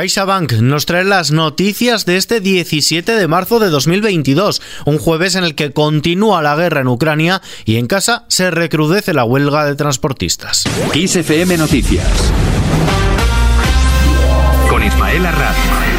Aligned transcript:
CaixaBank 0.00 0.52
nos 0.62 0.86
trae 0.86 1.04
las 1.04 1.30
noticias 1.30 2.06
de 2.06 2.16
este 2.16 2.40
17 2.40 3.12
de 3.12 3.28
marzo 3.28 3.58
de 3.58 3.68
2022, 3.68 4.62
un 4.86 4.96
jueves 4.96 5.34
en 5.34 5.44
el 5.44 5.54
que 5.54 5.74
continúa 5.74 6.40
la 6.40 6.56
guerra 6.56 6.80
en 6.80 6.88
Ucrania 6.88 7.42
y 7.66 7.76
en 7.76 7.86
casa 7.86 8.24
se 8.28 8.50
recrudece 8.50 9.12
la 9.12 9.24
huelga 9.24 9.66
de 9.66 9.74
transportistas. 9.74 10.64
XFM 10.94 11.58
Noticias 11.58 12.32
con 14.70 14.82
Ismael 14.82 15.26
Arranz. 15.26 15.89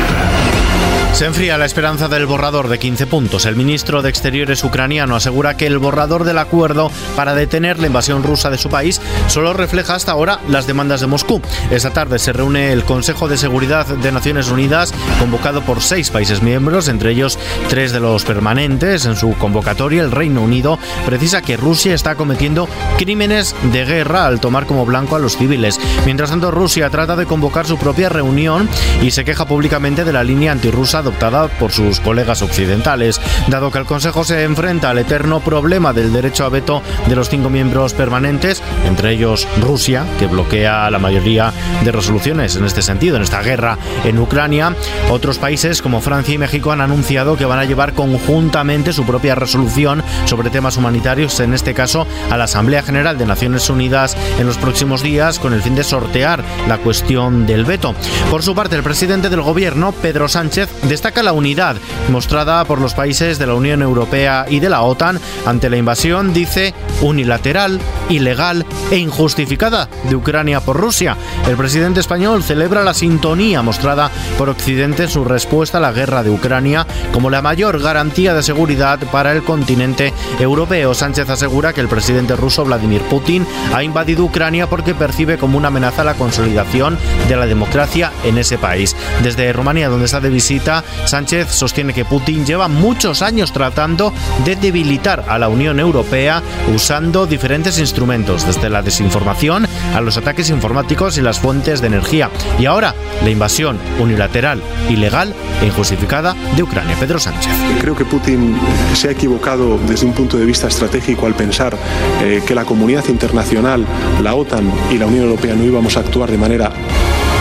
Se 1.13 1.25
enfría 1.25 1.57
la 1.57 1.65
esperanza 1.65 2.07
del 2.07 2.25
borrador 2.25 2.67
de 2.67 2.79
15 2.79 3.05
puntos. 3.05 3.45
El 3.45 3.55
ministro 3.55 4.01
de 4.01 4.09
Exteriores 4.09 4.63
ucraniano 4.63 5.15
asegura 5.15 5.55
que 5.55 5.67
el 5.67 5.77
borrador 5.77 6.23
del 6.23 6.37
acuerdo 6.37 6.89
para 7.15 7.35
detener 7.35 7.79
la 7.79 7.87
invasión 7.87 8.23
rusa 8.23 8.49
de 8.49 8.57
su 8.57 8.69
país 8.69 8.99
solo 9.27 9.53
refleja 9.53 9.93
hasta 9.93 10.13
ahora 10.13 10.39
las 10.47 10.67
demandas 10.67 11.01
de 11.01 11.07
Moscú. 11.07 11.41
Esta 11.69 11.91
tarde 11.91 12.17
se 12.17 12.33
reúne 12.33 12.71
el 12.71 12.85
Consejo 12.85 13.27
de 13.27 13.37
Seguridad 13.37 13.85
de 13.85 14.11
Naciones 14.11 14.49
Unidas, 14.49 14.93
convocado 15.19 15.61
por 15.61 15.81
seis 15.81 16.09
países 16.09 16.41
miembros, 16.41 16.87
entre 16.87 17.11
ellos 17.11 17.37
tres 17.69 17.91
de 17.91 17.99
los 17.99 18.23
permanentes. 18.23 19.05
En 19.05 19.15
su 19.15 19.33
convocatoria, 19.37 20.01
el 20.01 20.11
Reino 20.11 20.41
Unido 20.41 20.79
precisa 21.05 21.41
que 21.41 21.57
Rusia 21.57 21.93
está 21.93 22.15
cometiendo 22.15 22.67
crímenes 22.97 23.53
de 23.71 23.85
guerra 23.85 24.25
al 24.25 24.39
tomar 24.39 24.65
como 24.65 24.85
blanco 24.85 25.17
a 25.17 25.19
los 25.19 25.37
civiles. 25.37 25.79
Mientras 26.05 26.31
tanto, 26.31 26.51
Rusia 26.51 26.89
trata 26.89 27.15
de 27.15 27.27
convocar 27.27 27.67
su 27.67 27.77
propia 27.77 28.09
reunión 28.09 28.67
y 29.01 29.11
se 29.11 29.25
queja 29.25 29.45
públicamente 29.45 30.03
de 30.03 30.13
la 30.13 30.23
línea 30.23 30.53
antirrusa 30.53 31.00
adoptada 31.01 31.47
por 31.47 31.71
sus 31.71 31.99
colegas 31.99 32.41
occidentales, 32.41 33.19
dado 33.47 33.71
que 33.71 33.79
el 33.79 33.85
Consejo 33.85 34.23
se 34.23 34.43
enfrenta 34.43 34.89
al 34.89 34.97
eterno 34.97 35.39
problema 35.41 35.93
del 35.93 36.13
derecho 36.13 36.45
a 36.45 36.49
veto 36.49 36.81
de 37.07 37.15
los 37.15 37.29
cinco 37.29 37.49
miembros 37.49 37.93
permanentes, 37.93 38.63
entre 38.87 39.11
ellos 39.11 39.47
Rusia, 39.59 40.05
que 40.17 40.27
bloquea 40.27 40.89
la 40.89 40.99
mayoría 40.99 41.53
de 41.83 41.91
resoluciones 41.91 42.55
en 42.55 42.65
este 42.65 42.81
sentido, 42.81 43.17
en 43.17 43.23
esta 43.23 43.41
guerra 43.41 43.77
en 44.03 44.19
Ucrania. 44.19 44.75
Otros 45.09 45.37
países 45.37 45.81
como 45.81 46.01
Francia 46.01 46.33
y 46.33 46.37
México 46.37 46.71
han 46.71 46.81
anunciado 46.81 47.37
que 47.37 47.45
van 47.45 47.59
a 47.59 47.65
llevar 47.65 47.93
conjuntamente 47.93 48.93
su 48.93 49.05
propia 49.05 49.35
resolución 49.35 50.03
sobre 50.25 50.49
temas 50.49 50.77
humanitarios, 50.77 51.39
en 51.39 51.53
este 51.53 51.73
caso 51.73 52.07
a 52.29 52.37
la 52.37 52.45
Asamblea 52.45 52.83
General 52.83 53.17
de 53.17 53.25
Naciones 53.25 53.69
Unidas 53.69 54.15
en 54.39 54.47
los 54.47 54.57
próximos 54.57 55.01
días, 55.01 55.39
con 55.39 55.53
el 55.53 55.61
fin 55.61 55.75
de 55.75 55.83
sortear 55.83 56.43
la 56.67 56.77
cuestión 56.77 57.45
del 57.45 57.65
veto. 57.65 57.95
Por 58.29 58.43
su 58.43 58.55
parte, 58.55 58.75
el 58.75 58.83
presidente 58.83 59.29
del 59.29 59.41
gobierno, 59.41 59.91
Pedro 59.91 60.27
Sánchez, 60.27 60.69
destaca 60.91 61.23
la 61.23 61.31
unidad 61.31 61.77
mostrada 62.09 62.65
por 62.65 62.81
los 62.81 62.95
países 62.95 63.39
de 63.39 63.47
la 63.47 63.53
Unión 63.53 63.81
Europea 63.81 64.45
y 64.49 64.59
de 64.59 64.67
la 64.67 64.81
OTAN 64.81 65.21
ante 65.45 65.69
la 65.69 65.77
invasión, 65.77 66.33
dice, 66.33 66.73
unilateral, 67.01 67.79
ilegal 68.09 68.65
e 68.91 68.97
injustificada 68.97 69.87
de 70.09 70.17
Ucrania 70.17 70.59
por 70.59 70.75
Rusia. 70.75 71.15
El 71.47 71.55
presidente 71.55 72.01
español 72.01 72.43
celebra 72.43 72.83
la 72.83 72.93
sintonía 72.93 73.61
mostrada 73.61 74.11
por 74.37 74.49
Occidente 74.49 75.03
en 75.03 75.09
su 75.09 75.23
respuesta 75.23 75.77
a 75.77 75.81
la 75.81 75.93
guerra 75.93 76.23
de 76.23 76.29
Ucrania 76.29 76.85
como 77.13 77.29
la 77.29 77.41
mayor 77.41 77.79
garantía 77.79 78.33
de 78.33 78.43
seguridad 78.43 78.99
para 79.13 79.31
el 79.31 79.43
continente 79.43 80.11
europeo. 80.41 80.93
Sánchez 80.93 81.29
asegura 81.29 81.71
que 81.71 81.79
el 81.79 81.87
presidente 81.87 82.35
ruso 82.35 82.65
Vladimir 82.65 83.01
Putin 83.03 83.47
ha 83.73 83.81
invadido 83.81 84.25
Ucrania 84.25 84.67
porque 84.67 84.93
percibe 84.93 85.37
como 85.37 85.57
una 85.57 85.69
amenaza 85.69 86.03
la 86.03 86.15
consolidación 86.15 86.97
de 87.29 87.37
la 87.37 87.45
democracia 87.45 88.11
en 88.25 88.37
ese 88.37 88.57
país. 88.57 88.93
Desde 89.23 89.53
Rumanía, 89.53 89.87
donde 89.87 90.05
está 90.05 90.19
de 90.19 90.29
visita, 90.29 90.80
Sánchez 91.05 91.49
sostiene 91.51 91.93
que 91.93 92.05
Putin 92.05 92.45
lleva 92.45 92.67
muchos 92.67 93.21
años 93.21 93.51
tratando 93.51 94.13
de 94.45 94.55
debilitar 94.55 95.25
a 95.27 95.37
la 95.37 95.49
Unión 95.49 95.79
Europea 95.79 96.41
usando 96.73 97.25
diferentes 97.25 97.79
instrumentos, 97.79 98.45
desde 98.45 98.69
la 98.69 98.81
desinformación 98.81 99.67
a 99.95 100.01
los 100.01 100.17
ataques 100.17 100.49
informáticos 100.49 101.17
y 101.17 101.21
las 101.21 101.39
fuentes 101.39 101.81
de 101.81 101.87
energía. 101.87 102.29
Y 102.59 102.65
ahora, 102.65 102.95
la 103.23 103.29
invasión 103.29 103.77
unilateral, 103.99 104.61
ilegal 104.89 105.33
e 105.61 105.65
injustificada 105.65 106.35
de 106.55 106.63
Ucrania. 106.63 106.95
Pedro 106.99 107.19
Sánchez. 107.19 107.51
Creo 107.79 107.95
que 107.95 108.05
Putin 108.05 108.57
se 108.93 109.09
ha 109.09 109.11
equivocado 109.11 109.79
desde 109.87 110.05
un 110.05 110.13
punto 110.13 110.37
de 110.37 110.45
vista 110.45 110.67
estratégico 110.67 111.25
al 111.25 111.33
pensar 111.33 111.77
eh, 112.23 112.41
que 112.45 112.55
la 112.55 112.65
comunidad 112.65 113.05
internacional, 113.07 113.85
la 114.21 114.35
OTAN 114.35 114.71
y 114.91 114.97
la 114.97 115.05
Unión 115.05 115.25
Europea 115.25 115.55
no 115.55 115.63
íbamos 115.63 115.97
a 115.97 116.01
actuar 116.01 116.31
de 116.31 116.37
manera 116.37 116.71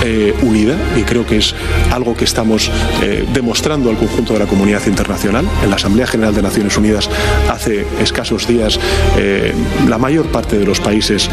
eh, 0.03 0.35
unida 0.43 0.77
y 0.97 1.03
creo 1.03 1.27
que 1.27 1.37
es 1.37 1.55
algo 1.91 2.17
que 2.17 2.25
estamos 2.25 2.71
eh, 3.03 3.27
demostrando 3.33 3.91
al 3.91 3.97
conjunto 3.97 4.33
de 4.33 4.39
la 4.39 4.47
comunidad 4.47 4.87
internacional. 4.87 5.47
En 5.63 5.71
la 5.71 5.77
Asamblea 5.77 6.07
General 6.07 6.35
de 6.35 6.43
Naciones 6.43 6.77
Unidas 6.77 7.11
hace 7.51 7.87
escasos 8.01 8.47
días 8.47 8.81
eh, 9.19 9.53
la 9.89 9.99
mayor 9.99 10.27
parte 10.27 10.59
de 10.59 10.65
los 10.65 10.81
países 10.81 11.29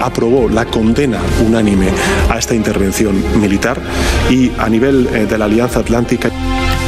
aprobó 0.00 0.48
la 0.48 0.64
condena 0.64 1.20
unánime 1.46 1.88
a 2.30 2.38
esta 2.38 2.54
intervención 2.54 3.22
militar 3.40 3.80
y 4.30 4.50
a 4.58 4.68
nivel 4.68 5.28
de 5.28 5.38
la 5.38 5.44
Alianza 5.44 5.80
Atlántica. 5.80 6.30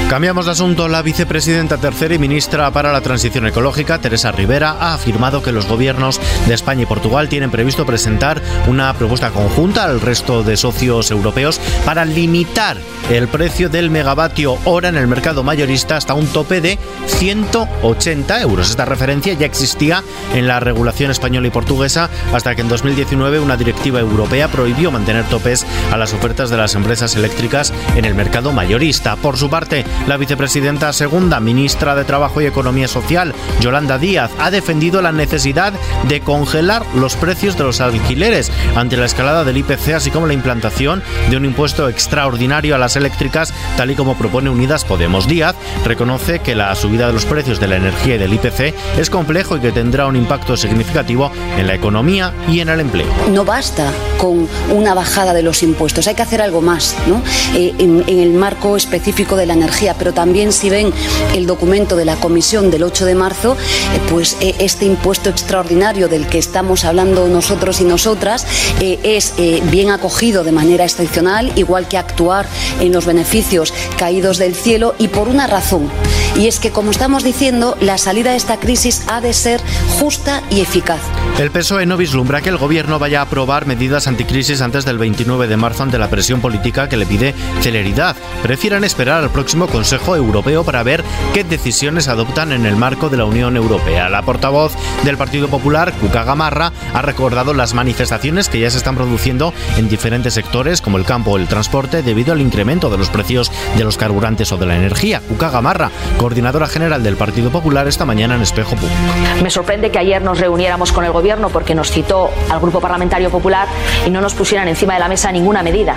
Cambiamos 0.08 0.46
de 0.46 0.52
asunto. 0.52 0.88
La 0.88 1.02
vicepresidenta 1.02 1.76
tercera 1.76 2.14
y 2.14 2.18
ministra 2.18 2.70
para 2.70 2.92
la 2.92 3.02
Transición 3.02 3.46
Ecológica, 3.46 3.98
Teresa 3.98 4.32
Rivera, 4.32 4.70
ha 4.80 4.94
afirmado 4.94 5.42
que 5.42 5.52
los 5.52 5.66
gobiernos 5.66 6.18
de 6.46 6.54
España 6.54 6.84
y 6.84 6.86
Portugal 6.86 7.28
tienen 7.28 7.50
previsto 7.50 7.84
presentar 7.84 8.40
una 8.68 8.94
propuesta 8.94 9.30
conjunta 9.30 9.84
al 9.84 10.00
resto 10.00 10.42
de 10.42 10.56
socios 10.56 11.10
europeos 11.10 11.60
para 11.84 12.06
limitar 12.06 12.78
el 13.10 13.28
precio 13.28 13.68
del 13.68 13.90
megavatio 13.90 14.58
hora 14.64 14.88
en 14.88 14.96
el 14.96 15.08
mercado 15.08 15.42
mayorista 15.42 15.96
hasta 15.96 16.14
un 16.14 16.26
tope 16.26 16.62
de 16.62 16.78
180 17.06 18.40
euros. 18.40 18.70
Esta 18.70 18.86
referencia 18.86 19.34
ya 19.34 19.46
existía 19.46 20.02
en 20.34 20.46
la 20.46 20.58
regulación 20.58 21.10
española 21.10 21.48
y 21.48 21.50
portuguesa 21.50 22.08
hasta 22.32 22.54
que 22.54 22.62
en 22.62 22.68
2019 22.68 23.40
una 23.40 23.56
directiva 23.56 24.00
europea 24.00 24.48
prohibió 24.48 24.90
mantener 24.90 25.24
topes 25.24 25.66
a 25.92 25.98
las 25.98 26.14
ofertas 26.14 26.48
de 26.48 26.56
las 26.56 26.74
empresas 26.74 27.14
eléctricas 27.14 27.72
en 27.94 28.06
el 28.06 28.14
mercado 28.14 28.52
mayorista. 28.52 29.16
Por 29.16 29.36
su 29.36 29.50
parte, 29.50 29.84
la 30.06 30.16
vicepresidenta 30.16 30.92
segunda, 30.92 31.40
ministra 31.40 31.94
de 31.94 32.04
Trabajo 32.04 32.40
y 32.40 32.46
Economía 32.46 32.88
Social, 32.88 33.34
Yolanda 33.60 33.98
Díaz, 33.98 34.30
ha 34.38 34.50
defendido 34.50 35.02
la 35.02 35.12
necesidad 35.12 35.72
de 36.08 36.20
congelar 36.20 36.84
los 36.94 37.16
precios 37.16 37.56
de 37.56 37.64
los 37.64 37.80
alquileres 37.80 38.50
ante 38.76 38.96
la 38.96 39.06
escalada 39.06 39.44
del 39.44 39.58
IPC, 39.58 39.94
así 39.94 40.10
como 40.10 40.26
la 40.26 40.32
implantación 40.32 41.02
de 41.30 41.36
un 41.36 41.44
impuesto 41.44 41.88
extraordinario 41.88 42.74
a 42.74 42.78
las 42.78 42.96
eléctricas, 42.96 43.52
tal 43.76 43.90
y 43.90 43.94
como 43.94 44.16
propone 44.16 44.50
Unidas 44.50 44.84
Podemos. 44.84 45.26
Díaz 45.26 45.56
reconoce 45.84 46.38
que 46.40 46.54
la 46.54 46.74
subida 46.74 47.06
de 47.06 47.12
los 47.12 47.24
precios 47.24 47.60
de 47.60 47.68
la 47.68 47.76
energía 47.76 48.14
y 48.14 48.18
del 48.18 48.32
IPC 48.34 48.74
es 48.98 49.10
complejo 49.10 49.56
y 49.56 49.60
que 49.60 49.72
tendrá 49.72 50.06
un 50.06 50.16
impacto 50.16 50.56
significativo 50.56 51.30
en 51.56 51.66
la 51.66 51.74
economía 51.74 52.32
y 52.48 52.60
en 52.60 52.68
el 52.68 52.80
empleo. 52.80 53.08
No 53.30 53.44
basta 53.44 53.90
con 54.16 54.48
una 54.70 54.94
bajada 54.94 55.32
de 55.32 55.42
los 55.42 55.62
impuestos, 55.62 56.06
hay 56.08 56.14
que 56.14 56.22
hacer 56.22 56.42
algo 56.42 56.60
más 56.60 56.96
¿no? 57.06 57.22
Eh, 57.54 57.74
en 57.78 58.04
el 58.08 58.32
marco 58.32 58.76
específico 58.76 59.36
de 59.36 59.46
la 59.46 59.54
energía 59.54 59.87
pero 59.94 60.12
también 60.12 60.52
si 60.52 60.70
ven 60.70 60.92
el 61.34 61.46
documento 61.46 61.96
de 61.96 62.04
la 62.04 62.16
comisión 62.16 62.70
del 62.70 62.82
8 62.82 63.04
de 63.04 63.14
marzo, 63.14 63.54
eh, 63.54 64.00
pues 64.10 64.36
eh, 64.40 64.54
este 64.58 64.84
impuesto 64.84 65.30
extraordinario 65.30 66.08
del 66.08 66.26
que 66.26 66.38
estamos 66.38 66.84
hablando 66.84 67.26
nosotros 67.28 67.80
y 67.80 67.84
nosotras 67.84 68.46
eh, 68.80 68.98
es 69.02 69.34
bien 69.70 69.90
acogido 69.90 70.44
de 70.44 70.52
manera 70.52 70.84
excepcional, 70.84 71.52
igual 71.56 71.88
que 71.88 71.98
actuar 71.98 72.46
en 72.80 72.92
los 72.92 73.06
beneficios 73.06 73.72
caídos 73.96 74.38
del 74.38 74.54
cielo 74.54 74.94
y 74.98 75.08
por 75.08 75.28
una 75.28 75.46
razón. 75.46 75.88
Y 76.36 76.46
es 76.46 76.58
que, 76.58 76.70
como 76.70 76.90
estamos 76.90 77.22
diciendo, 77.24 77.76
la 77.80 77.98
salida 77.98 78.30
de 78.30 78.36
esta 78.36 78.58
crisis 78.58 79.02
ha 79.06 79.20
de 79.20 79.32
ser 79.32 79.60
justa 79.98 80.42
y 80.50 80.60
eficaz. 80.60 81.00
El 81.38 81.52
PSOE 81.52 81.86
no 81.86 81.96
vislumbra 81.96 82.40
que 82.40 82.48
el 82.48 82.56
gobierno 82.56 82.98
vaya 82.98 83.20
a 83.20 83.22
aprobar 83.22 83.64
medidas 83.64 84.08
anticrisis 84.08 84.60
antes 84.60 84.84
del 84.84 84.98
29 84.98 85.46
de 85.46 85.56
marzo 85.56 85.84
ante 85.84 85.96
la 85.96 86.10
presión 86.10 86.40
política 86.40 86.88
que 86.88 86.96
le 86.96 87.06
pide 87.06 87.32
celeridad. 87.60 88.16
Prefieren 88.42 88.82
esperar 88.82 89.22
al 89.22 89.30
próximo 89.30 89.68
Consejo 89.68 90.16
Europeo 90.16 90.64
para 90.64 90.82
ver 90.82 91.04
qué 91.34 91.44
decisiones 91.44 92.08
adoptan 92.08 92.50
en 92.50 92.66
el 92.66 92.74
marco 92.74 93.08
de 93.08 93.18
la 93.18 93.24
Unión 93.24 93.56
Europea. 93.56 94.08
La 94.08 94.22
portavoz 94.22 94.72
del 95.04 95.16
Partido 95.16 95.46
Popular, 95.46 95.92
Cuca 96.00 96.24
Gamarra, 96.24 96.72
ha 96.92 97.02
recordado 97.02 97.54
las 97.54 97.72
manifestaciones 97.72 98.48
que 98.48 98.58
ya 98.58 98.70
se 98.72 98.78
están 98.78 98.96
produciendo 98.96 99.54
en 99.76 99.88
diferentes 99.88 100.34
sectores 100.34 100.80
como 100.80 100.98
el 100.98 101.04
campo 101.04 101.30
o 101.30 101.36
el 101.36 101.46
transporte 101.46 102.02
debido 102.02 102.32
al 102.32 102.40
incremento 102.40 102.90
de 102.90 102.98
los 102.98 103.10
precios 103.10 103.52
de 103.76 103.84
los 103.84 103.96
carburantes 103.96 104.50
o 104.50 104.56
de 104.56 104.66
la 104.66 104.74
energía. 104.74 105.20
Cuca 105.20 105.50
Gamarra, 105.50 105.92
coordinadora 106.18 106.66
general 106.66 107.04
del 107.04 107.16
Partido 107.16 107.50
Popular, 107.50 107.86
esta 107.86 108.04
mañana 108.04 108.34
en 108.34 108.42
Espejo 108.42 108.74
Público. 108.74 108.96
Me 109.40 109.50
sorprende 109.50 109.92
que 109.92 110.00
ayer 110.00 110.20
nos 110.20 110.40
reuniéramos 110.40 110.90
con 110.90 111.04
el 111.04 111.12
Gobierno 111.12 111.27
porque 111.36 111.74
nos 111.74 111.90
citó 111.90 112.30
al 112.48 112.58
Grupo 112.58 112.80
Parlamentario 112.80 113.28
Popular 113.28 113.68
y 114.06 114.10
no 114.10 114.22
nos 114.22 114.32
pusieran 114.32 114.66
encima 114.66 114.94
de 114.94 115.00
la 115.00 115.08
mesa 115.08 115.30
ninguna 115.30 115.62
medida, 115.62 115.96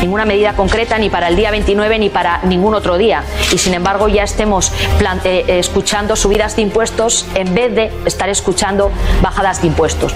ninguna 0.00 0.24
medida 0.24 0.54
concreta 0.54 0.98
ni 0.98 1.08
para 1.08 1.28
el 1.28 1.36
día 1.36 1.52
29 1.52 2.00
ni 2.00 2.10
para 2.10 2.42
ningún 2.42 2.74
otro 2.74 2.98
día 2.98 3.22
y 3.52 3.58
sin 3.58 3.74
embargo 3.74 4.08
ya 4.08 4.24
estemos 4.24 4.72
eh, 5.24 5.44
escuchando 5.46 6.16
subidas 6.16 6.56
de 6.56 6.62
impuestos 6.62 7.26
en 7.36 7.54
vez 7.54 7.72
de 7.74 7.92
estar 8.06 8.28
escuchando 8.28 8.90
bajadas 9.22 9.60
de 9.60 9.68
impuestos. 9.68 10.14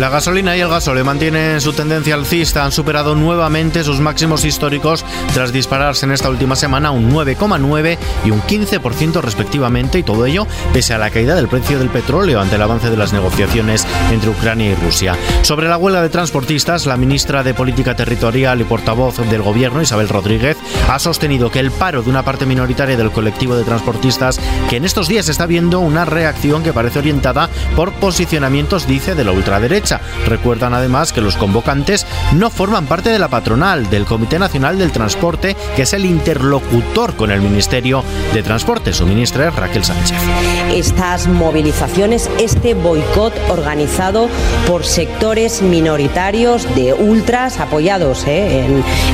La 0.00 0.08
gasolina 0.08 0.56
y 0.56 0.60
el 0.60 0.68
gasóleo 0.70 1.04
mantienen 1.04 1.60
su 1.60 1.74
tendencia 1.74 2.14
alcista, 2.14 2.64
han 2.64 2.72
superado 2.72 3.14
nuevamente 3.14 3.84
sus 3.84 4.00
máximos 4.00 4.46
históricos 4.46 5.04
tras 5.34 5.52
dispararse 5.52 6.06
en 6.06 6.12
esta 6.12 6.30
última 6.30 6.56
semana 6.56 6.90
un 6.90 7.12
9,9 7.12 7.98
y 8.24 8.30
un 8.30 8.40
15% 8.40 9.20
respectivamente 9.20 9.98
y 9.98 10.02
todo 10.02 10.24
ello 10.24 10.46
pese 10.72 10.94
a 10.94 10.98
la 10.98 11.10
caída 11.10 11.34
del 11.34 11.48
precio 11.48 11.78
del 11.78 11.90
petróleo 11.90 12.40
ante 12.40 12.56
el 12.56 12.62
avance 12.62 12.88
de 12.88 12.96
las 12.96 13.12
negociaciones 13.12 13.86
entre 14.10 14.30
Ucrania 14.30 14.70
y 14.70 14.74
Rusia. 14.74 15.16
Sobre 15.42 15.68
la 15.68 15.76
huelga 15.76 16.02
de 16.02 16.08
transportistas, 16.08 16.86
la 16.86 16.96
ministra 16.96 17.42
de 17.42 17.54
Política 17.54 17.96
Territorial 17.96 18.60
y 18.60 18.64
portavoz 18.64 19.18
del 19.18 19.42
gobierno, 19.42 19.82
Isabel 19.82 20.08
Rodríguez, 20.08 20.56
ha 20.88 20.98
sostenido 20.98 21.50
que 21.50 21.60
el 21.60 21.70
paro 21.70 22.02
de 22.02 22.10
una 22.10 22.22
parte 22.22 22.46
minoritaria 22.46 22.96
del 22.96 23.10
colectivo 23.10 23.56
de 23.56 23.64
transportistas, 23.64 24.40
que 24.68 24.76
en 24.76 24.84
estos 24.84 25.08
días 25.08 25.28
está 25.28 25.46
viendo 25.46 25.80
una 25.80 26.04
reacción 26.04 26.62
que 26.62 26.72
parece 26.72 27.00
orientada 27.00 27.48
por 27.74 27.92
posicionamientos, 27.92 28.86
dice, 28.86 29.14
de 29.14 29.24
la 29.24 29.32
ultraderecha. 29.32 30.00
Recuerdan 30.26 30.74
además 30.74 31.12
que 31.12 31.20
los 31.20 31.36
convocantes 31.36 32.06
no 32.34 32.50
forman 32.50 32.86
parte 32.86 33.10
de 33.10 33.18
la 33.18 33.28
patronal, 33.28 33.90
del 33.90 34.04
Comité 34.04 34.38
Nacional 34.38 34.78
del 34.78 34.92
Transporte, 34.92 35.56
que 35.74 35.82
es 35.82 35.92
el 35.92 36.04
interlocutor 36.04 37.16
con 37.16 37.30
el 37.30 37.40
Ministerio 37.40 38.04
de 38.32 38.42
Transporte. 38.42 38.92
Su 38.92 39.06
ministra 39.06 39.48
es 39.48 39.56
Raquel 39.56 39.84
Sánchez. 39.84 40.16
Estas 40.72 41.26
movilizaciones, 41.26 42.30
este 42.38 42.74
boicot 42.74 43.32
organizado 43.48 43.95
por 44.66 44.84
sectores 44.84 45.62
minoritarios 45.62 46.74
de 46.74 46.92
ultras, 46.92 47.60
apoyados 47.60 48.26
¿eh? 48.26 48.66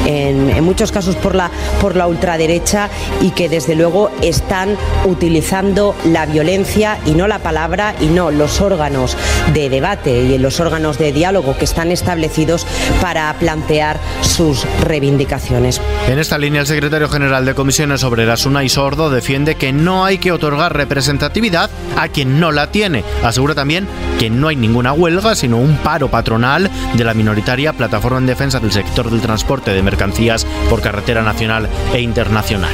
en, 0.06 0.50
en, 0.50 0.64
muchos 0.64 0.90
casos 0.90 1.14
por 1.14 1.37
la, 1.37 1.52
por 1.81 1.94
la 1.94 2.08
ultraderecha 2.08 2.90
y 3.20 3.31
que 3.31 3.49
desde 3.49 3.76
luego 3.76 4.11
están 4.23 4.76
utilizando 5.05 5.94
la 6.05 6.26
violencia 6.26 6.99
y 7.06 7.12
no 7.12 7.29
la 7.29 7.38
palabra 7.38 7.94
y 8.00 8.06
no 8.06 8.32
los 8.32 8.61
órganos 8.61 9.17
de 9.55 9.70
debate 9.70 10.25
y 10.25 10.37
los 10.38 10.58
órganos 10.58 10.99
de 10.99 11.12
diálogo 11.12 11.56
que 11.56 11.64
están 11.64 11.93
establecidos 11.93 12.67
para 13.00 13.32
plantear 13.34 14.00
sus 14.20 14.67
reivindicaciones. 14.81 15.81
En 16.08 16.19
esta 16.19 16.38
línea, 16.38 16.62
el 16.62 16.67
secretario 16.67 17.08
general 17.08 17.44
de 17.44 17.55
Comisiones 17.55 18.02
Obreras, 18.02 18.46
Unai 18.46 18.69
Sordo, 18.69 19.11
defiende 19.11 19.55
que 19.55 19.73
no 19.73 20.05
hay 20.05 20.19
que 20.19 20.32
otorgar 20.32 20.76
representatividad 20.76 21.70
a 21.96 22.08
quien 22.08 22.40
no 22.40 22.50
la 22.50 22.73
tiene. 22.73 23.05
Asegura 23.23 23.55
también 23.55 23.87
que 24.19 24.29
no 24.29 24.49
hay 24.49 24.56
ninguna 24.62 24.94
huelga, 24.94 25.35
sino 25.35 25.59
un 25.59 25.76
paro 25.76 26.09
patronal 26.09 26.70
de 26.94 27.05
la 27.05 27.12
minoritaria 27.12 27.75
Plataforma 27.75 28.19
en 28.19 28.26
Defensa 28.26 28.61
del 28.61 28.73
Sector 28.73 29.11
del 29.11 29.20
Transporte 29.20 29.73
de 29.73 29.82
Mercancías 29.82 30.47
por 30.70 30.81
Carretera 30.81 31.23
Nacional 31.23 31.69
e 31.93 32.00
Internacional. 32.00 32.70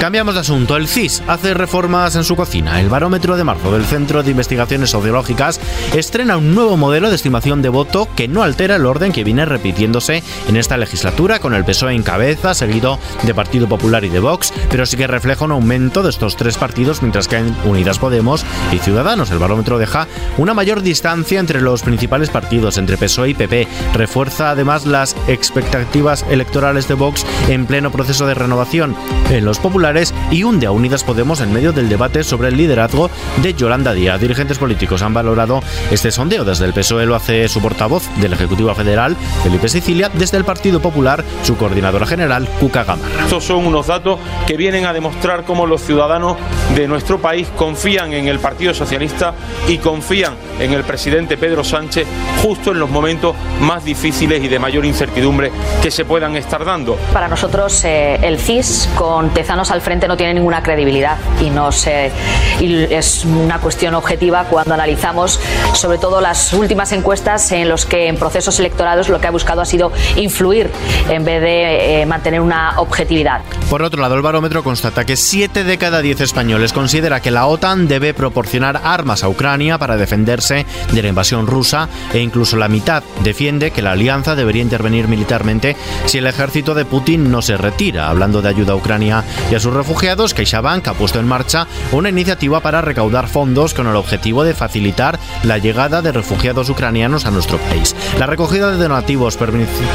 Cambiamos 0.00 0.34
de 0.34 0.40
asunto. 0.40 0.76
El 0.76 0.88
CIS 0.88 1.22
hace 1.26 1.54
reformas 1.54 2.16
en 2.16 2.24
su 2.24 2.36
cocina. 2.36 2.80
El 2.80 2.88
barómetro 2.88 3.36
de 3.36 3.44
marzo 3.44 3.72
del 3.72 3.84
Centro 3.84 4.22
de 4.22 4.30
Investigaciones 4.30 4.90
Sociológicas 4.90 5.60
estrena 5.94 6.36
un 6.38 6.54
nuevo 6.54 6.76
modelo 6.76 7.08
de 7.08 7.16
estimación 7.16 7.62
de 7.62 7.68
voto 7.68 8.08
que 8.16 8.28
no 8.28 8.42
altera 8.42 8.76
el 8.76 8.86
orden 8.86 9.12
que 9.12 9.24
viene 9.24 9.44
repitiéndose 9.44 10.22
en 10.48 10.56
esta 10.56 10.76
legislatura 10.76 11.38
con 11.38 11.54
el 11.54 11.64
PSOE 11.64 11.94
en 11.94 12.02
cabeza, 12.02 12.54
seguido 12.54 12.98
de 13.22 13.34
Partido 13.34 13.68
Popular 13.68 14.04
y 14.04 14.08
de 14.08 14.20
Vox, 14.20 14.52
pero 14.70 14.86
sí 14.86 14.96
que 14.96 15.06
refleja 15.06 15.44
un 15.44 15.52
aumento 15.52 16.02
de 16.02 16.10
estos 16.10 16.36
tres 16.36 16.56
partidos 16.56 17.02
mientras 17.02 17.28
que 17.28 17.36
en 17.36 17.54
Unidas 17.64 17.98
Podemos 17.98 18.44
y 18.72 18.78
Ciudadanos. 18.78 19.30
El 19.30 19.38
barómetro 19.38 19.78
deja 19.78 20.06
una 20.38 20.54
mayor 20.54 20.82
distancia 20.82 21.25
entre 21.34 21.60
los 21.60 21.82
principales 21.82 22.30
partidos, 22.30 22.78
entre 22.78 22.96
PSOE 22.96 23.30
y 23.30 23.34
PP. 23.34 23.66
Refuerza 23.94 24.50
además 24.50 24.86
las 24.86 25.16
expectativas 25.26 26.24
electorales 26.30 26.86
de 26.86 26.94
Vox 26.94 27.26
en 27.48 27.66
pleno 27.66 27.90
proceso 27.90 28.26
de 28.26 28.34
renovación 28.34 28.94
en 29.30 29.44
los 29.44 29.58
populares 29.58 30.14
y 30.30 30.44
hunde 30.44 30.66
a 30.66 30.70
Unidas 30.70 31.02
Podemos 31.02 31.40
en 31.40 31.52
medio 31.52 31.72
del 31.72 31.88
debate 31.88 32.22
sobre 32.22 32.48
el 32.48 32.56
liderazgo 32.56 33.10
de 33.42 33.54
Yolanda 33.54 33.92
Díaz. 33.92 34.20
Dirigentes 34.20 34.58
políticos 34.58 35.02
han 35.02 35.14
valorado 35.14 35.62
este 35.90 36.12
sondeo. 36.12 36.44
Desde 36.44 36.64
el 36.64 36.72
PSOE 36.72 37.06
lo 37.06 37.16
hace 37.16 37.48
su 37.48 37.60
portavoz 37.60 38.04
del 38.20 38.32
Ejecutivo 38.32 38.72
Federal, 38.74 39.16
Felipe 39.42 39.68
Sicilia, 39.68 40.10
desde 40.12 40.36
el 40.36 40.44
Partido 40.44 40.80
Popular, 40.80 41.24
su 41.42 41.56
coordinadora 41.56 42.06
general, 42.06 42.48
Cuca 42.60 42.84
Gamarra. 42.84 43.24
Estos 43.24 43.44
son 43.44 43.66
unos 43.66 43.88
datos 43.88 44.20
que 44.46 44.56
vienen 44.56 44.86
a 44.86 44.92
demostrar 44.92 45.44
cómo 45.44 45.66
los 45.66 45.82
ciudadanos 45.82 46.36
de 46.76 46.86
nuestro 46.86 47.18
país 47.18 47.48
confían 47.56 48.12
en 48.12 48.28
el 48.28 48.38
Partido 48.38 48.74
Socialista 48.74 49.34
y 49.66 49.78
confían 49.78 50.34
en 50.60 50.72
el 50.72 50.84
presidente 50.84 51.15
Pedro 51.24 51.64
Sánchez 51.64 52.06
justo 52.42 52.72
en 52.72 52.78
los 52.78 52.90
momentos 52.90 53.34
más 53.60 53.84
difíciles 53.84 54.44
y 54.44 54.48
de 54.48 54.58
mayor 54.58 54.84
incertidumbre 54.84 55.50
que 55.82 55.90
se 55.90 56.04
puedan 56.04 56.36
estar 56.36 56.62
dando. 56.62 56.96
Para 57.12 57.26
nosotros 57.26 57.84
eh, 57.84 58.18
el 58.22 58.38
CIS 58.38 58.90
con 58.94 59.30
Tezanos 59.30 59.70
al 59.70 59.80
frente 59.80 60.06
no 60.06 60.16
tiene 60.16 60.34
ninguna 60.34 60.62
credibilidad 60.62 61.16
y, 61.40 61.48
no 61.48 61.72
se, 61.72 62.12
y 62.60 62.84
es 62.92 63.24
una 63.24 63.58
cuestión 63.58 63.94
objetiva 63.94 64.44
cuando 64.44 64.74
analizamos 64.74 65.40
sobre 65.72 65.96
todo 65.96 66.20
las 66.20 66.52
últimas 66.52 66.92
encuestas 66.92 67.50
en 67.52 67.68
los 67.68 67.86
que 67.86 68.08
en 68.08 68.16
procesos 68.16 68.58
electorales 68.60 69.08
lo 69.08 69.18
que 69.18 69.26
ha 69.26 69.30
buscado 69.30 69.62
ha 69.62 69.64
sido 69.64 69.90
influir 70.16 70.70
en 71.08 71.24
vez 71.24 71.40
de 71.40 72.02
eh, 72.02 72.06
mantener 72.06 72.42
una 72.42 72.78
objetividad. 72.78 73.40
Por 73.70 73.82
otro 73.82 74.02
lado, 74.02 74.14
el 74.14 74.22
barómetro 74.22 74.62
constata 74.62 75.06
que 75.06 75.16
7 75.16 75.64
de 75.64 75.78
cada 75.78 76.02
10 76.02 76.20
españoles 76.20 76.74
considera 76.74 77.20
que 77.20 77.30
la 77.30 77.46
OTAN 77.46 77.88
debe 77.88 78.12
proporcionar 78.12 78.82
armas 78.84 79.24
a 79.24 79.28
Ucrania 79.28 79.78
para 79.78 79.96
defenderse 79.96 80.66
de 80.92 81.05
la 81.06 81.10
invasión 81.10 81.46
rusa 81.46 81.88
e 82.12 82.18
incluso 82.18 82.56
la 82.56 82.68
mitad 82.68 83.02
defiende 83.22 83.70
que 83.70 83.80
la 83.80 83.92
alianza 83.92 84.34
debería 84.34 84.62
intervenir 84.62 85.06
militarmente 85.06 85.76
si 86.06 86.18
el 86.18 86.26
ejército 86.26 86.74
de 86.74 86.84
Putin 86.84 87.30
no 87.30 87.42
se 87.42 87.56
retira. 87.56 88.08
Hablando 88.08 88.42
de 88.42 88.48
ayuda 88.48 88.72
a 88.72 88.76
Ucrania 88.76 89.24
y 89.50 89.54
a 89.54 89.60
sus 89.60 89.72
refugiados, 89.72 90.34
CaixaBank 90.34 90.88
ha 90.88 90.94
puesto 90.94 91.20
en 91.20 91.28
marcha 91.28 91.68
una 91.92 92.08
iniciativa 92.08 92.60
para 92.60 92.80
recaudar 92.80 93.28
fondos 93.28 93.72
con 93.72 93.86
el 93.86 93.94
objetivo 93.94 94.42
de 94.42 94.54
facilitar 94.54 95.18
la 95.44 95.58
llegada 95.58 96.02
de 96.02 96.10
refugiados 96.10 96.68
ucranianos 96.70 97.24
a 97.24 97.30
nuestro 97.30 97.58
país. 97.58 97.94
La 98.18 98.26
recogida 98.26 98.70
de 98.70 98.78
donativos 98.78 99.38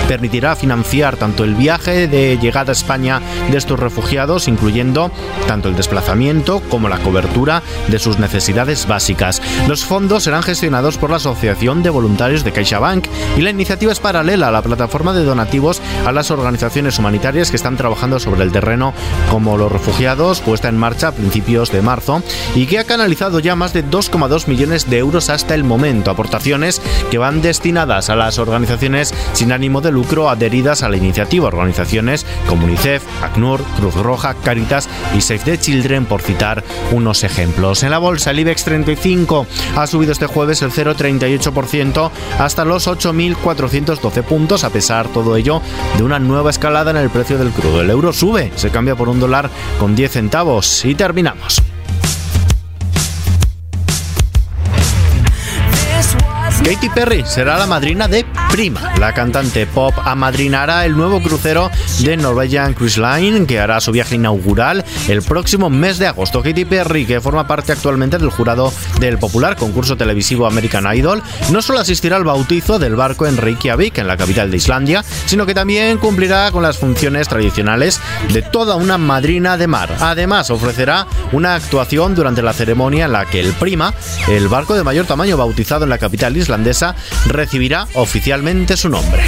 permitirá 0.07 0.55
financiar 0.55 1.17
tanto 1.17 1.43
el 1.43 1.55
viaje 1.55 2.07
de 2.07 2.37
llegada 2.37 2.71
a 2.71 2.73
España 2.73 3.21
de 3.49 3.57
estos 3.57 3.79
refugiados, 3.79 4.47
incluyendo 4.47 5.11
tanto 5.47 5.67
el 5.67 5.75
desplazamiento 5.75 6.61
como 6.69 6.87
la 6.87 6.99
cobertura 6.99 7.61
de 7.89 7.99
sus 7.99 8.17
necesidades 8.17 8.87
básicas. 8.87 9.41
Los 9.67 9.83
fondos 9.83 10.23
serán 10.23 10.43
gestionados 10.43 10.97
por 11.01 11.09
la 11.09 11.17
Asociación 11.17 11.81
de 11.81 11.89
Voluntarios 11.89 12.43
de 12.43 12.51
CaixaBank 12.51 13.07
y 13.35 13.41
la 13.41 13.49
iniciativa 13.49 13.91
es 13.91 13.99
paralela 13.99 14.47
a 14.47 14.51
la 14.51 14.61
plataforma 14.61 15.13
de 15.13 15.23
donativos 15.23 15.81
a 16.05 16.11
las 16.11 16.29
organizaciones 16.29 16.99
humanitarias 16.99 17.49
que 17.49 17.55
están 17.55 17.75
trabajando 17.75 18.19
sobre 18.19 18.43
el 18.43 18.51
terreno 18.51 18.93
como 19.31 19.57
los 19.57 19.71
refugiados, 19.71 20.41
puesta 20.41 20.69
en 20.69 20.77
marcha 20.77 21.07
a 21.07 21.11
principios 21.11 21.71
de 21.71 21.81
marzo 21.81 22.21
y 22.55 22.67
que 22.67 22.77
ha 22.77 22.83
canalizado 22.83 23.39
ya 23.39 23.55
más 23.55 23.73
de 23.73 23.83
2,2 23.83 24.47
millones 24.47 24.89
de 24.89 24.99
euros 24.99 25.29
hasta 25.31 25.55
el 25.55 25.63
momento, 25.63 26.11
aportaciones 26.11 26.81
que 27.09 27.17
van 27.17 27.41
destinadas 27.41 28.11
a 28.11 28.15
las 28.15 28.37
organizaciones 28.37 29.13
sin 29.33 29.51
ánimo 29.51 29.81
de 29.81 29.91
lucro 29.91 30.29
adheridas 30.29 30.83
a 30.83 30.89
la 30.89 30.97
iniciativa, 30.97 31.47
organizaciones 31.47 32.27
como 32.47 32.65
UNICEF, 32.65 33.03
ACNUR, 33.23 33.63
Cruz 33.77 33.95
Roja, 33.95 34.35
Caritas 34.35 34.87
y 35.17 35.21
Save 35.21 35.39
the 35.39 35.57
Children, 35.57 36.05
por 36.05 36.21
citar 36.21 36.63
unos 36.91 37.23
ejemplos. 37.23 37.81
En 37.81 37.89
la 37.89 37.97
bolsa, 37.97 38.31
el 38.31 38.39
IBEX 38.39 38.65
35 38.65 39.47
ha 39.75 39.87
subido 39.87 40.11
este 40.11 40.27
jueves 40.27 40.61
el 40.61 40.71
0,38% 40.95 42.11
hasta 42.39 42.65
los 42.65 42.87
8.412 42.87 44.23
puntos, 44.23 44.63
a 44.63 44.69
pesar 44.69 45.07
todo 45.07 45.35
ello 45.35 45.61
de 45.97 46.03
una 46.03 46.19
nueva 46.19 46.49
escalada 46.49 46.91
en 46.91 46.97
el 46.97 47.09
precio 47.09 47.37
del 47.37 47.51
crudo. 47.51 47.81
El 47.81 47.89
euro 47.89 48.13
sube, 48.13 48.51
se 48.55 48.69
cambia 48.69 48.95
por 48.95 49.09
un 49.09 49.19
dólar 49.19 49.49
con 49.79 49.95
10 49.95 50.11
centavos 50.11 50.85
y 50.85 50.95
terminamos. 50.95 51.61
Katy 56.63 56.89
Perry 56.89 57.23
será 57.25 57.57
la 57.57 57.65
madrina 57.65 58.07
de 58.07 58.25
Prima. 58.51 58.93
La 58.99 59.13
cantante 59.13 59.65
pop 59.65 59.93
amadrinará 60.03 60.85
el 60.85 60.97
nuevo 60.97 61.21
crucero 61.21 61.71
de 61.99 62.17
Norwegian 62.17 62.73
Cruise 62.73 62.97
Line 62.97 63.45
que 63.45 63.61
hará 63.61 63.79
su 63.79 63.93
viaje 63.93 64.15
inaugural 64.15 64.83
el 65.07 65.21
próximo 65.21 65.69
mes 65.69 65.99
de 65.99 66.07
agosto. 66.07 66.43
Katy 66.43 66.65
Perry, 66.65 67.05
que 67.05 67.21
forma 67.21 67.47
parte 67.47 67.71
actualmente 67.71 68.17
del 68.17 68.29
jurado 68.29 68.73
del 68.99 69.17
popular 69.19 69.55
concurso 69.55 69.95
televisivo 69.95 70.47
American 70.47 70.85
Idol, 70.93 71.23
no 71.49 71.61
solo 71.61 71.79
asistirá 71.79 72.17
al 72.17 72.25
bautizo 72.25 72.77
del 72.77 72.97
barco 72.97 73.25
en 73.25 73.37
Reykjavik, 73.37 73.97
en 73.99 74.07
la 74.07 74.17
capital 74.17 74.51
de 74.51 74.57
Islandia, 74.57 75.05
sino 75.25 75.45
que 75.45 75.53
también 75.53 75.97
cumplirá 75.97 76.51
con 76.51 76.61
las 76.61 76.77
funciones 76.77 77.29
tradicionales 77.29 78.01
de 78.33 78.41
toda 78.41 78.75
una 78.75 78.97
madrina 78.97 79.55
de 79.55 79.67
mar. 79.67 79.95
Además, 80.01 80.49
ofrecerá 80.51 81.07
una 81.31 81.55
actuación 81.55 82.15
durante 82.15 82.41
la 82.41 82.51
ceremonia 82.51 83.05
en 83.05 83.13
la 83.13 83.25
que 83.25 83.39
el 83.39 83.53
Prima, 83.53 83.93
el 84.27 84.49
barco 84.49 84.75
de 84.75 84.83
mayor 84.83 85.05
tamaño 85.05 85.37
bautizado 85.37 85.85
en 85.85 85.89
la 85.89 85.97
capital 85.97 86.35
islandesa, 86.35 86.95
recibirá 87.27 87.87
oficialmente 87.93 88.40
su 88.75 88.89
nombre. 88.89 89.21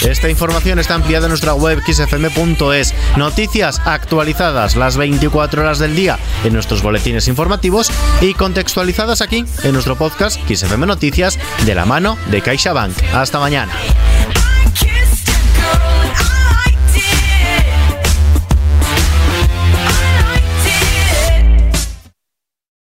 Esta 0.00 0.28
información 0.30 0.78
está 0.78 0.94
ampliada 0.94 1.26
en 1.26 1.30
nuestra 1.30 1.54
web 1.54 1.80
xfm.es. 1.84 2.94
Noticias 3.16 3.80
actualizadas 3.84 4.76
las 4.76 4.96
24 4.96 5.62
horas 5.62 5.80
del 5.80 5.96
día 5.96 6.18
en 6.44 6.52
nuestros 6.52 6.82
boletines 6.82 7.26
informativos 7.26 7.90
y 8.20 8.34
contextualizadas 8.34 9.22
aquí 9.22 9.44
en 9.64 9.72
nuestro 9.72 9.96
podcast 9.96 10.38
XFM 10.48 10.86
Noticias 10.86 11.36
de 11.66 11.74
la 11.74 11.84
mano 11.84 12.16
de 12.30 12.40
CaixaBank. 12.40 12.94
Hasta 13.12 13.40
mañana. 13.40 13.72